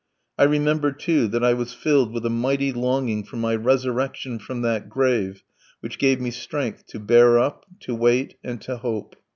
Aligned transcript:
I 0.39 0.45
remember, 0.45 0.91
too, 0.91 1.27
that 1.27 1.43
I 1.43 1.53
was 1.53 1.75
filled 1.75 2.11
with 2.11 2.25
a 2.25 2.29
mighty 2.31 2.73
longing 2.73 3.23
for 3.23 3.35
my 3.35 3.53
resurrection 3.55 4.39
from 4.39 4.63
that 4.63 4.89
grave 4.89 5.43
which 5.81 5.99
gave 5.99 6.19
me 6.19 6.31
strength 6.31 6.87
to 6.87 6.99
bear 6.99 7.37
up, 7.37 7.67
to 7.81 7.93
wait, 7.93 8.39
and 8.43 8.59
to 8.61 8.77
hope. 8.77 9.15